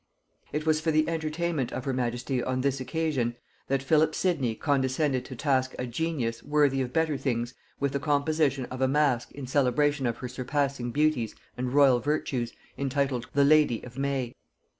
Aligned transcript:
It 0.51 0.65
was 0.65 0.81
for 0.81 0.89
the 0.89 1.07
entertainment 1.07 1.71
of 1.71 1.85
her 1.85 1.93
majesty 1.93 2.41
on 2.43 2.61
this 2.61 2.79
occasion 2.79 3.35
that 3.67 3.83
Philip 3.83 4.15
Sidney 4.15 4.55
condescended 4.55 5.23
to 5.25 5.35
task 5.35 5.75
a 5.77 5.85
genius 5.85 6.41
worthy 6.41 6.81
of 6.81 6.91
better 6.91 7.19
things 7.19 7.53
with 7.79 7.91
the 7.91 7.99
composition 7.99 8.65
of 8.71 8.81
a 8.81 8.87
mask 8.87 9.31
in 9.33 9.45
celebration 9.45 10.07
of 10.07 10.17
her 10.17 10.27
surpassing 10.27 10.89
beauties 10.91 11.35
and 11.55 11.71
royal 11.71 11.99
virtues, 11.99 12.51
entitled 12.79 13.27
"The 13.35 13.45
Lady 13.45 13.83
of 13.83 13.95
May." 13.99 14.33